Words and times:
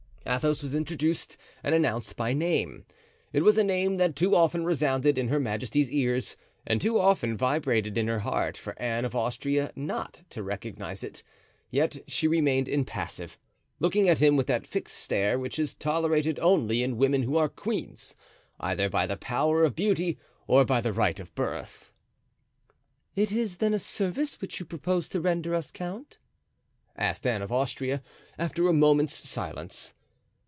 Athos 0.23 0.61
was 0.61 0.75
introduced 0.75 1.35
and 1.63 1.73
announced 1.73 2.15
by 2.15 2.31
name. 2.31 2.85
It 3.33 3.41
was 3.41 3.57
a 3.57 3.63
name 3.63 3.97
that 3.97 4.15
too 4.15 4.35
often 4.35 4.63
resounded 4.63 5.17
in 5.17 5.27
her 5.29 5.39
majesty's 5.39 5.91
ears 5.91 6.37
and 6.65 6.79
too 6.79 6.99
often 6.99 7.35
vibrated 7.35 7.97
in 7.97 8.07
her 8.07 8.19
heart 8.19 8.55
for 8.55 8.79
Anne 8.79 9.03
of 9.03 9.15
Austria 9.15 9.73
not 9.75 10.21
to 10.29 10.43
recognize 10.43 11.03
it; 11.03 11.23
yet 11.71 11.97
she 12.07 12.27
remained 12.29 12.69
impassive, 12.69 13.39
looking 13.79 14.07
at 14.07 14.19
him 14.19 14.37
with 14.37 14.45
that 14.47 14.67
fixed 14.67 14.95
stare 14.95 15.39
which 15.39 15.57
is 15.57 15.73
tolerated 15.73 16.37
only 16.39 16.83
in 16.83 16.97
women 16.97 17.23
who 17.23 17.35
are 17.35 17.49
queens, 17.49 18.13
either 18.59 18.89
by 18.89 19.07
the 19.07 19.17
power 19.17 19.63
of 19.63 19.75
beauty 19.75 20.19
or 20.47 20.63
by 20.63 20.79
the 20.79 20.93
right 20.93 21.19
of 21.19 21.33
birth. 21.33 21.91
"It 23.15 23.31
is 23.31 23.57
then 23.57 23.73
a 23.73 23.79
service 23.79 24.39
which 24.39 24.59
you 24.59 24.67
propose 24.67 25.09
to 25.09 25.19
render 25.19 25.55
us, 25.55 25.71
count?" 25.71 26.19
asked 26.95 27.25
Anne 27.27 27.41
of 27.41 27.51
Austria, 27.51 28.03
after 28.37 28.67
a 28.67 28.71
moment's 28.73 29.15
silence. 29.15 29.95